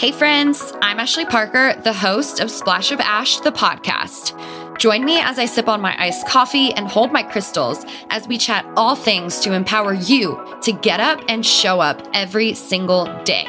[0.00, 4.32] Hey, friends, I'm Ashley Parker, the host of Splash of Ash, the podcast.
[4.78, 8.38] Join me as I sip on my iced coffee and hold my crystals as we
[8.38, 13.46] chat all things to empower you to get up and show up every single day.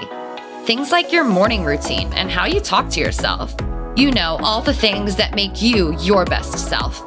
[0.65, 3.55] Things like your morning routine and how you talk to yourself.
[3.95, 7.01] You know, all the things that make you your best self.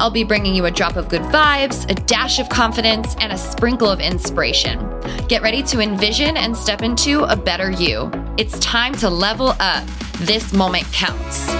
[0.00, 3.36] I'll be bringing you a drop of good vibes, a dash of confidence, and a
[3.36, 4.78] sprinkle of inspiration.
[5.28, 8.10] Get ready to envision and step into a better you.
[8.38, 9.86] It's time to level up.
[10.20, 11.50] This moment counts.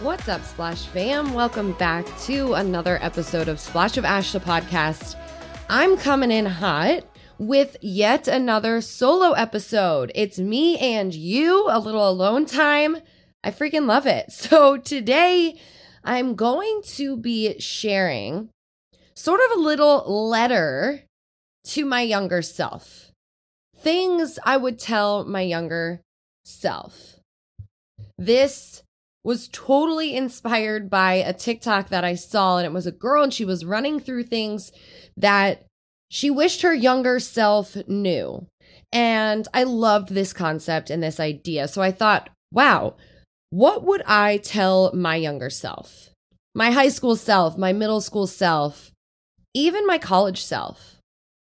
[0.00, 1.34] What's up, Splash fam?
[1.34, 5.16] Welcome back to another episode of Splash of Ash, the podcast.
[5.68, 7.04] I'm coming in hot
[7.36, 10.12] with yet another solo episode.
[10.14, 12.96] It's me and you, a little alone time.
[13.46, 14.32] I freaking love it.
[14.32, 15.60] So today
[16.02, 18.50] I'm going to be sharing
[19.14, 21.04] sort of a little letter
[21.68, 23.12] to my younger self.
[23.76, 26.00] Things I would tell my younger
[26.44, 27.20] self.
[28.18, 28.82] This
[29.22, 33.34] was totally inspired by a TikTok that I saw, and it was a girl, and
[33.34, 34.72] she was running through things
[35.16, 35.66] that
[36.08, 38.46] she wished her younger self knew.
[38.92, 41.68] And I loved this concept and this idea.
[41.68, 42.96] So I thought, wow,
[43.50, 46.10] what would I tell my younger self?
[46.54, 48.90] My high school self, my middle school self,
[49.54, 50.96] even my college self.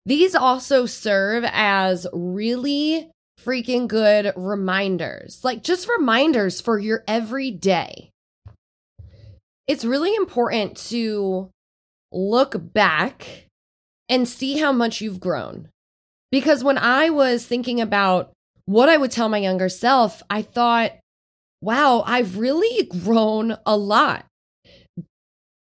[0.07, 8.11] These also serve as really freaking good reminders, like just reminders for your everyday.
[9.67, 11.51] It's really important to
[12.13, 13.47] look back
[14.09, 15.69] and see how much you've grown.
[16.33, 18.33] Because when I was thinking about
[18.65, 20.93] what I would tell my younger self, I thought,
[21.61, 24.27] wow, I've really grown a lot.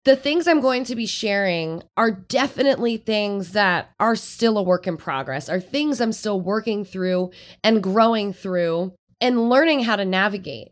[0.04, 4.86] The things I'm going to be sharing are definitely things that are still a work
[4.86, 7.30] in progress, are things I'm still working through
[7.62, 10.70] and growing through and learning how to navigate.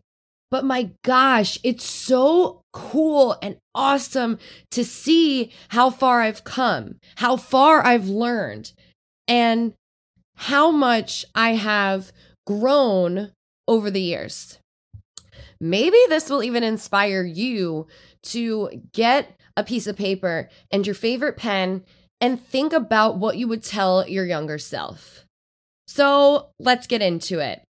[0.51, 4.39] But my gosh, it's so cool and awesome
[4.71, 8.73] to see how far I've come, how far I've learned,
[9.27, 9.75] and
[10.37, 12.13] how much I have
[12.47, 13.33] grown
[13.67, 14.61] over the years.
[15.61, 17.87] Maybe this will even inspire you
[18.25, 21.83] to get a piece of paper and your favorite pen
[22.21, 25.25] and think about what you would tell your younger self.
[25.87, 27.63] So let's get into it.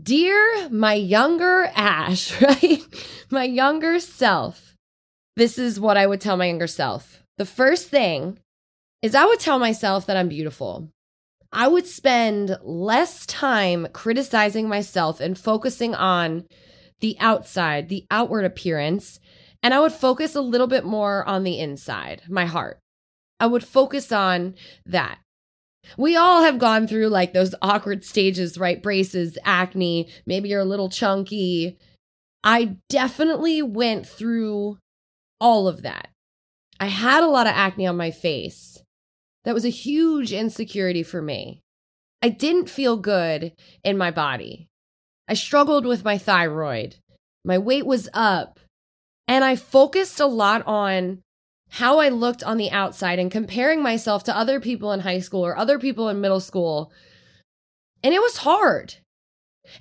[0.00, 2.82] Dear my younger Ash, right?
[3.30, 4.74] my younger self,
[5.36, 7.22] this is what I would tell my younger self.
[7.38, 8.38] The first thing
[9.02, 10.88] is I would tell myself that I'm beautiful.
[11.52, 16.46] I would spend less time criticizing myself and focusing on
[17.00, 19.20] the outside, the outward appearance,
[19.62, 22.78] and I would focus a little bit more on the inside, my heart.
[23.38, 24.54] I would focus on
[24.86, 25.18] that.
[25.96, 28.82] We all have gone through like those awkward stages, right?
[28.82, 31.78] Braces, acne, maybe you're a little chunky.
[32.44, 34.78] I definitely went through
[35.40, 36.08] all of that.
[36.78, 38.82] I had a lot of acne on my face.
[39.44, 41.62] That was a huge insecurity for me.
[42.22, 43.52] I didn't feel good
[43.82, 44.69] in my body.
[45.30, 46.96] I struggled with my thyroid.
[47.44, 48.58] My weight was up.
[49.28, 51.22] And I focused a lot on
[51.68, 55.46] how I looked on the outside and comparing myself to other people in high school
[55.46, 56.92] or other people in middle school.
[58.02, 58.96] And it was hard.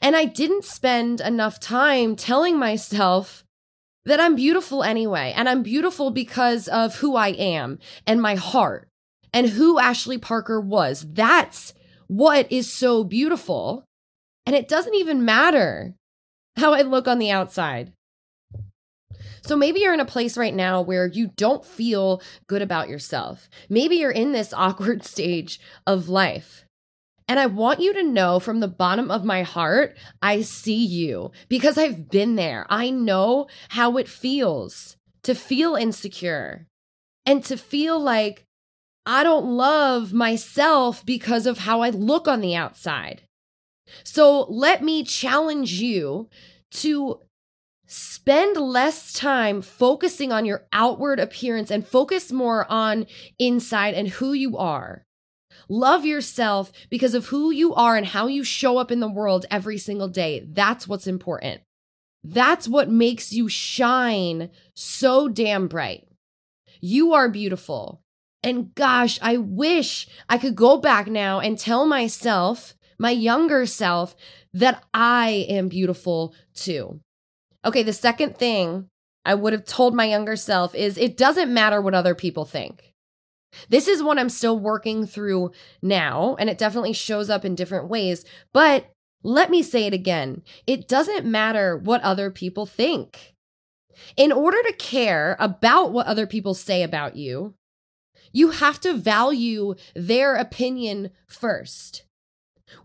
[0.03, 3.43] And I didn't spend enough time telling myself
[4.05, 5.33] that I'm beautiful anyway.
[5.35, 8.87] And I'm beautiful because of who I am and my heart
[9.33, 11.07] and who Ashley Parker was.
[11.11, 11.73] That's
[12.05, 13.83] what is so beautiful.
[14.49, 15.93] And it doesn't even matter
[16.57, 17.93] how I look on the outside.
[19.43, 23.47] So maybe you're in a place right now where you don't feel good about yourself.
[23.69, 26.65] Maybe you're in this awkward stage of life.
[27.27, 31.29] And I want you to know from the bottom of my heart, I see you
[31.47, 32.65] because I've been there.
[32.71, 36.65] I know how it feels to feel insecure
[37.23, 38.45] and to feel like
[39.05, 43.21] I don't love myself because of how I look on the outside.
[44.03, 46.29] So let me challenge you
[46.71, 47.19] to
[47.85, 53.07] spend less time focusing on your outward appearance and focus more on
[53.39, 55.05] inside and who you are.
[55.67, 59.45] Love yourself because of who you are and how you show up in the world
[59.49, 60.45] every single day.
[60.47, 61.61] That's what's important.
[62.23, 66.07] That's what makes you shine so damn bright.
[66.81, 68.01] You are beautiful.
[68.43, 74.15] And gosh, I wish I could go back now and tell myself my younger self
[74.53, 76.99] that I am beautiful too.
[77.65, 78.87] Okay, the second thing
[79.25, 82.93] I would have told my younger self is it doesn't matter what other people think.
[83.69, 85.51] This is one I'm still working through
[85.81, 88.23] now, and it definitely shows up in different ways.
[88.53, 88.91] But
[89.23, 93.33] let me say it again it doesn't matter what other people think.
[94.15, 97.55] In order to care about what other people say about you,
[98.31, 102.03] you have to value their opinion first.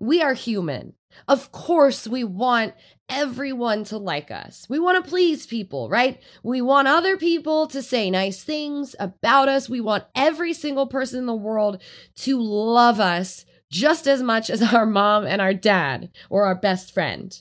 [0.00, 0.94] We are human.
[1.28, 2.74] Of course, we want
[3.08, 4.66] everyone to like us.
[4.68, 6.20] We want to please people, right?
[6.42, 9.68] We want other people to say nice things about us.
[9.68, 11.82] We want every single person in the world
[12.16, 16.92] to love us just as much as our mom and our dad or our best
[16.92, 17.40] friend.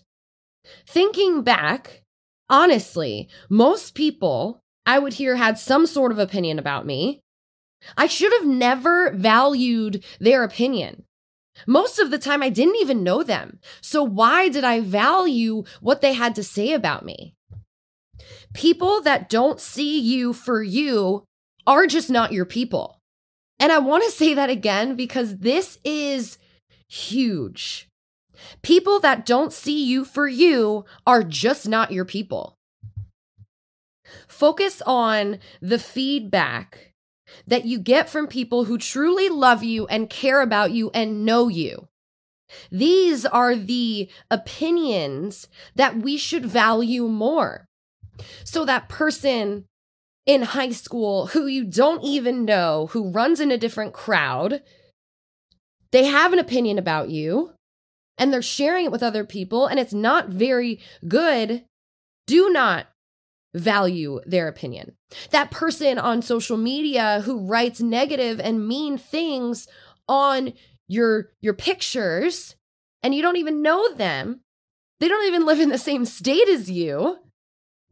[0.88, 2.04] Thinking back,
[2.50, 7.22] honestly, most people I would hear had some sort of opinion about me.
[7.98, 11.04] I should have never valued their opinion.
[11.68, 13.60] Most of the time, I didn't even know them.
[13.82, 17.36] So, why did I value what they had to say about me?
[18.54, 21.24] People that don't see you for you
[21.66, 23.00] are just not your people.
[23.60, 26.38] And I want to say that again because this is
[26.90, 27.88] huge.
[28.62, 32.58] People that don't see you for you are just not your people.
[34.28, 36.93] Focus on the feedback
[37.48, 41.48] that you get from people who truly love you and care about you and know
[41.48, 41.88] you.
[42.72, 47.66] These are the opinions that we should value more.
[48.44, 49.66] So, that person
[50.26, 54.62] in high school who you don't even know, who runs in a different crowd,
[55.92, 57.54] they have an opinion about you
[58.18, 61.66] and they're sharing it with other people and it's not very good.
[62.26, 62.88] Do not
[63.54, 64.94] value their opinion.
[65.32, 69.68] That person on social media who writes negative and mean things
[70.08, 70.54] on
[70.88, 72.56] your your pictures
[73.02, 74.40] and you don't even know them.
[75.00, 77.18] They don't even live in the same state as you.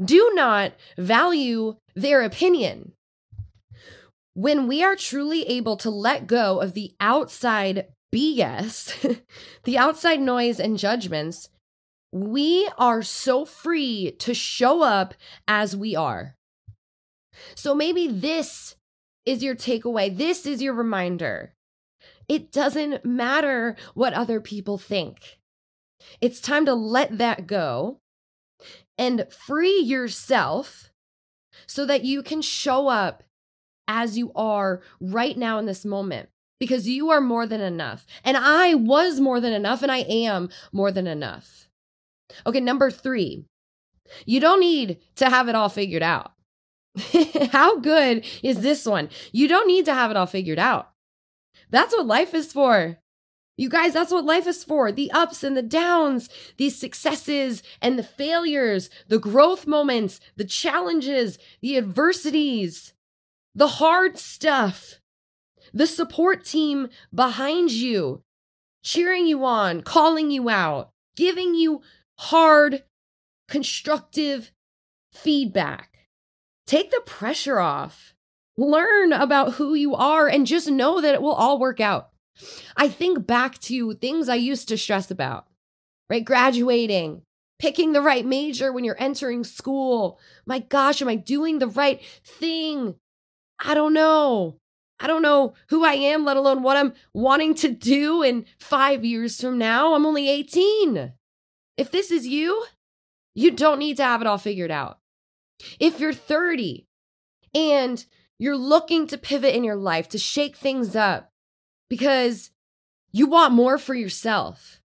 [0.04, 2.94] Do not value their opinion.
[4.34, 9.22] When we are truly able to let go of the outside BS,
[9.66, 11.50] the outside noise and judgments,
[12.12, 15.14] we are so free to show up
[15.48, 16.36] as we are.
[17.56, 18.76] So maybe this
[19.26, 20.16] is your takeaway.
[20.16, 21.54] This is your reminder.
[22.28, 25.40] It doesn't matter what other people think.
[26.20, 28.00] It's time to let that go
[28.98, 30.92] and free yourself
[31.68, 33.24] so that you can show up
[33.88, 36.30] as you are right now in this moment
[36.60, 38.06] because you are more than enough.
[38.24, 41.68] And I was more than enough, and I am more than enough.
[42.46, 43.46] Okay, number three,
[44.26, 46.34] you don't need to have it all figured out.
[47.52, 49.10] How good is this one?
[49.32, 50.92] You don't need to have it all figured out.
[51.70, 52.98] That's what life is for.
[53.58, 57.98] You guys, that's what life is for the ups and the downs, the successes and
[57.98, 62.94] the failures, the growth moments, the challenges, the adversities,
[63.54, 65.00] the hard stuff,
[65.74, 68.24] the support team behind you,
[68.84, 71.82] cheering you on, calling you out, giving you
[72.22, 72.84] hard,
[73.48, 74.52] constructive
[75.12, 76.08] feedback.
[76.68, 78.14] Take the pressure off.
[78.58, 82.10] Learn about who you are and just know that it will all work out.
[82.78, 85.48] I think back to things I used to stress about,
[86.12, 86.24] right?
[86.24, 87.24] Graduating,
[87.58, 90.20] picking the right major when you're entering school.
[90.46, 92.96] My gosh, am I doing the right thing?
[93.60, 94.58] I don't know.
[95.00, 99.04] I don't know who I am, let alone what I'm wanting to do in five
[99.04, 99.96] years from now.
[99.96, 101.14] I'm only 18.
[101.82, 102.64] If this is you,
[103.34, 105.00] you don't need to have it all figured out.
[105.80, 106.86] If you're 30
[107.56, 108.06] and
[108.38, 111.32] you're looking to pivot in your life, to shake things up
[111.90, 112.52] because
[113.12, 114.80] you want more for yourself,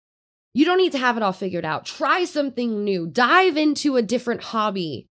[0.52, 1.84] you don't need to have it all figured out.
[1.84, 5.08] Try something new, dive into a different hobby.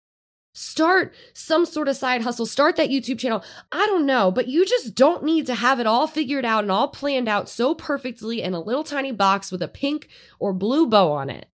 [0.53, 3.43] Start some sort of side hustle, start that YouTube channel.
[3.71, 6.71] I don't know, but you just don't need to have it all figured out and
[6.71, 10.09] all planned out so perfectly in a little tiny box with a pink
[10.39, 11.47] or blue bow on it.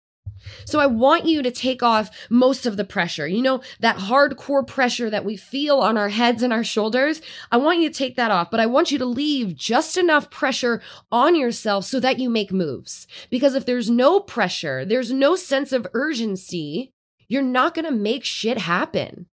[0.65, 3.27] So I want you to take off most of the pressure.
[3.27, 7.21] You know, that hardcore pressure that we feel on our heads and our shoulders.
[7.51, 10.29] I want you to take that off, but I want you to leave just enough
[10.29, 13.07] pressure on yourself so that you make moves.
[13.29, 16.91] Because if there's no pressure, there's no sense of urgency,
[17.27, 19.27] you're not going to make shit happen.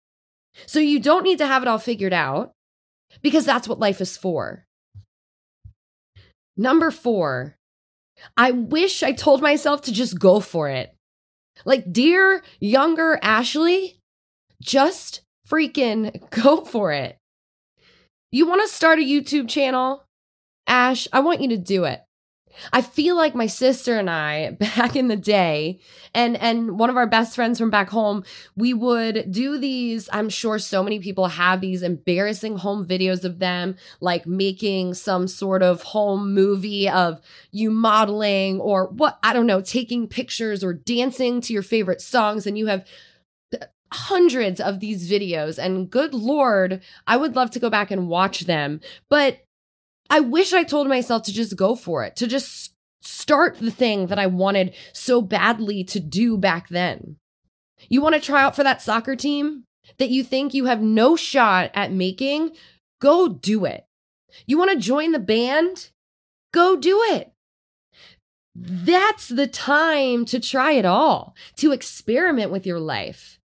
[0.65, 2.53] So you don't need to have it all figured out
[3.21, 4.65] because that's what life is for.
[6.55, 7.57] Number four,
[8.37, 10.95] I wish I told myself to just go for it.
[11.65, 13.99] Like, dear younger Ashley,
[14.61, 17.17] just freaking go for it.
[18.31, 20.03] You want to start a YouTube channel?
[20.65, 22.01] Ash, I want you to do it.
[22.71, 25.79] I feel like my sister and I back in the day
[26.13, 28.23] and and one of our best friends from back home,
[28.55, 33.39] we would do these, I'm sure so many people have these embarrassing home videos of
[33.39, 39.47] them like making some sort of home movie of you modeling or what, I don't
[39.47, 42.85] know, taking pictures or dancing to your favorite songs and you have
[43.93, 48.41] hundreds of these videos and good lord, I would love to go back and watch
[48.41, 49.42] them, but
[50.13, 54.05] I wish I told myself to just go for it, to just start the thing
[54.07, 57.15] that I wanted so badly to do back then.
[57.89, 59.63] You want to try out for that soccer team
[59.97, 62.51] that you think you have no shot at making?
[63.01, 63.87] Go do it.
[64.45, 65.89] You want to join the band?
[66.51, 67.31] Go do it.
[68.53, 73.39] That's the time to try it all, to experiment with your life,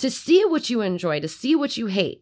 [0.00, 2.20] to see what you enjoy, to see what you hate.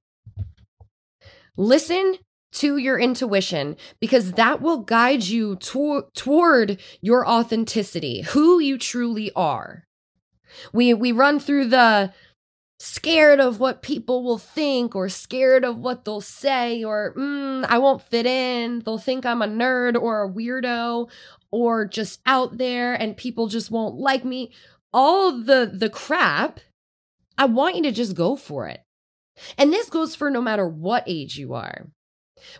[1.56, 2.18] Listen
[2.52, 9.30] to your intuition because that will guide you to- toward your authenticity, who you truly
[9.36, 9.84] are.
[10.72, 12.12] We we run through the
[12.80, 17.78] scared of what people will think or scared of what they'll say or mm, I
[17.78, 21.10] won't fit in, they'll think I'm a nerd or a weirdo
[21.50, 24.52] or just out there and people just won't like me.
[24.92, 26.60] All the the crap,
[27.36, 28.80] I want you to just go for it.
[29.56, 31.88] And this goes for no matter what age you are.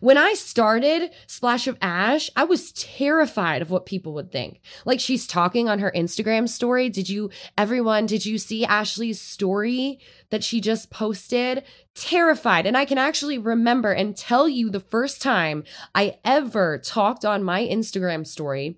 [0.01, 4.61] When I started Splash of Ash, I was terrified of what people would think.
[4.85, 6.89] Like she's talking on her Instagram story.
[6.89, 9.99] Did you, everyone, did you see Ashley's story
[10.31, 11.65] that she just posted?
[11.95, 12.67] Terrified.
[12.67, 17.43] And I can actually remember and tell you the first time I ever talked on
[17.43, 18.77] my Instagram story.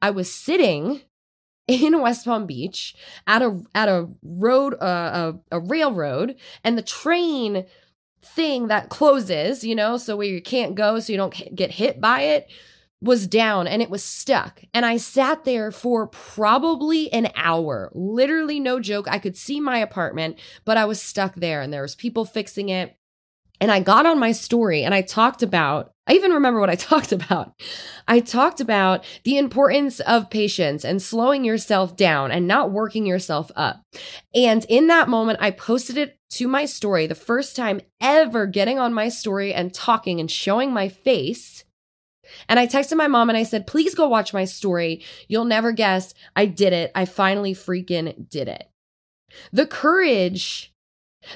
[0.00, 1.02] I was sitting
[1.68, 2.94] in West Palm Beach
[3.26, 7.66] at a at a road uh, a, a railroad and the train
[8.22, 12.00] thing that closes, you know, so where you can't go so you don't get hit
[12.00, 12.48] by it
[13.02, 14.62] was down and it was stuck.
[14.72, 17.90] And I sat there for probably an hour.
[17.94, 19.08] Literally no joke.
[19.10, 22.68] I could see my apartment, but I was stuck there and there was people fixing
[22.68, 22.96] it.
[23.62, 26.74] And I got on my story and I talked about, I even remember what I
[26.90, 27.52] talked about.
[28.08, 33.52] I talked about the importance of patience and slowing yourself down and not working yourself
[33.54, 33.80] up.
[34.34, 38.80] And in that moment, I posted it to my story, the first time ever getting
[38.80, 41.62] on my story and talking and showing my face.
[42.48, 45.04] And I texted my mom and I said, please go watch my story.
[45.28, 46.14] You'll never guess.
[46.34, 46.90] I did it.
[46.96, 48.68] I finally freaking did it.
[49.52, 50.71] The courage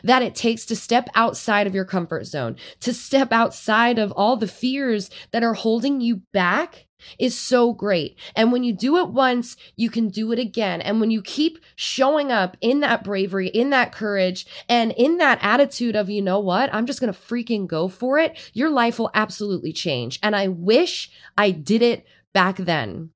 [0.02, 4.37] that it takes to step outside of your comfort zone, to step outside of all
[4.37, 6.87] the fears that are holding you back
[7.19, 8.19] is so great.
[8.35, 10.81] And when you do it once, you can do it again.
[10.81, 15.38] And when you keep showing up in that bravery, in that courage, and in that
[15.43, 18.99] attitude of, you know what, I'm just going to freaking go for it, your life
[18.99, 20.19] will absolutely change.
[20.23, 23.11] And I wish I did it back then.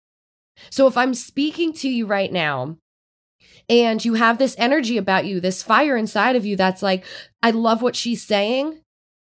[0.69, 2.77] So if I'm speaking to you right now,
[3.69, 7.05] and you have this energy about you, this fire inside of you that's like,
[7.43, 8.81] I love what she's saying.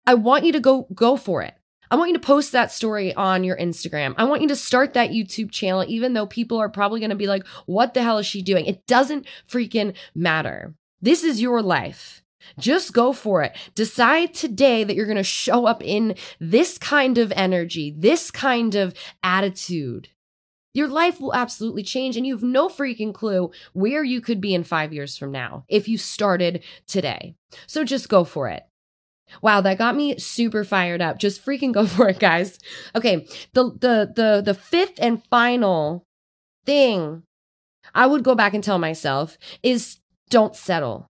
[0.05, 1.53] I want you to go go for it.
[1.91, 4.15] I want you to post that story on your Instagram.
[4.17, 7.15] I want you to start that YouTube channel, even though people are probably going to
[7.15, 8.65] be like, what the hell is she doing?
[8.65, 10.73] It doesn't freaking matter.
[11.01, 12.23] This is your life.
[12.57, 13.55] Just go for it.
[13.75, 18.75] Decide today that you're going to show up in this kind of energy, this kind
[18.75, 20.09] of attitude
[20.73, 24.53] your life will absolutely change and you have no freaking clue where you could be
[24.53, 27.35] in five years from now if you started today.
[27.67, 28.63] So just go for it.
[29.41, 31.17] Wow, that got me super fired up.
[31.19, 32.59] Just freaking go for it, guys.
[32.95, 36.05] Okay, the the the the fifth and final
[36.65, 37.23] thing
[37.93, 39.99] I would go back and tell myself is
[40.29, 41.07] don't settle.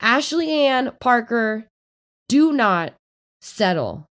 [0.00, 1.66] Ashley Ann Parker,
[2.28, 2.94] do not
[3.40, 4.06] settle.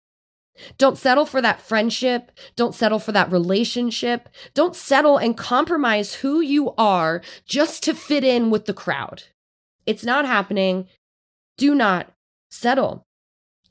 [0.79, 2.33] Don't settle for that friendship.
[2.57, 4.29] Don't settle for that relationship.
[4.55, 9.25] Don't settle and compromise who you are just to fit in with the crowd.
[9.87, 10.89] It's not happening.
[11.57, 12.13] Do not
[12.51, 13.05] settle.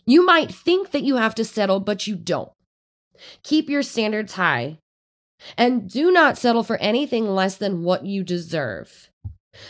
[0.05, 2.51] You might think that you have to settle, but you don't.
[3.43, 4.79] Keep your standards high
[5.57, 9.09] and do not settle for anything less than what you deserve.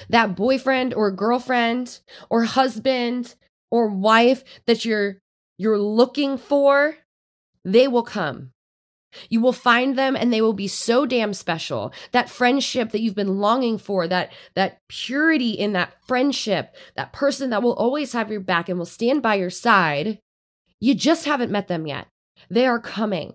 [0.09, 1.99] That boyfriend or girlfriend
[2.29, 3.35] or husband
[3.69, 5.17] or wife that you're
[5.57, 6.97] you're looking for,
[7.63, 8.51] they will come.
[9.29, 11.93] You will find them and they will be so damn special.
[12.11, 17.49] That friendship that you've been longing for, that that purity in that friendship, that person
[17.49, 20.19] that will always have your back and will stand by your side,
[20.79, 22.07] you just haven't met them yet.
[22.49, 23.33] They are coming.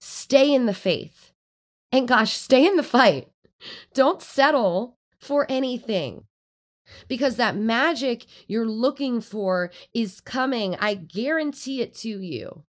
[0.00, 1.30] Stay in the faith.
[1.92, 3.28] And gosh, stay in the fight.
[3.94, 6.24] Don't settle for anything
[7.08, 10.76] because that magic you're looking for is coming.
[10.76, 12.64] I guarantee it to you.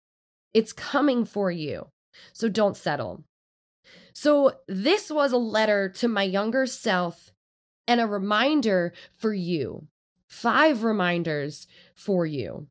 [0.56, 1.90] It's coming for you.
[2.32, 3.26] So don't settle.
[4.14, 7.34] So, this was a letter to my younger self
[7.90, 9.88] and a reminder for you.
[10.30, 12.68] Five reminders for you.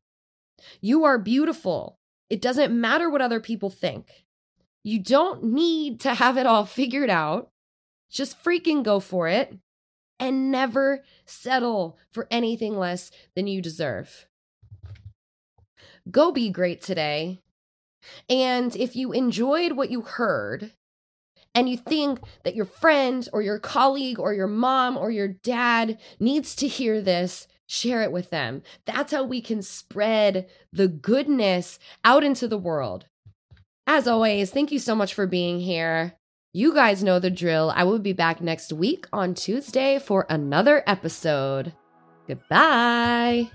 [0.81, 1.99] You are beautiful.
[2.27, 4.25] It doesn't matter what other people think.
[4.83, 7.51] You don't need to have it all figured out.
[8.09, 9.55] Just freaking go for it
[10.19, 14.27] and never settle for anything less than you deserve.
[16.09, 17.41] Go be great today.
[18.29, 20.73] And if you enjoyed what you heard,
[21.55, 25.97] and you think that your friend or your colleague or your mom or your dad
[26.19, 28.61] needs to hear this, share it with them.
[28.85, 33.05] That's how we can spread the goodness out into the world.
[33.87, 36.15] As always, thank you so much for being here.
[36.53, 37.71] You guys know the drill.
[37.75, 41.73] I will be back next week on Tuesday for another episode.
[42.27, 43.51] Goodbye.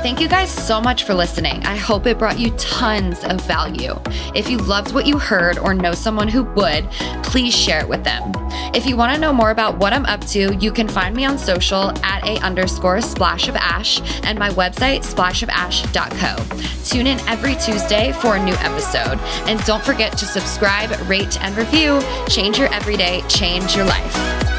[0.00, 1.66] Thank you guys so much for listening.
[1.66, 4.00] I hope it brought you tons of value.
[4.32, 6.88] If you loved what you heard or know someone who would,
[7.24, 8.32] please share it with them.
[8.74, 11.24] If you want to know more about what I'm up to, you can find me
[11.24, 16.84] on social at a underscore splash of ash and my website splashofash.co.
[16.84, 19.18] Tune in every Tuesday for a new episode.
[19.48, 22.00] And don't forget to subscribe, rate, and review.
[22.28, 24.57] Change your everyday, change your life.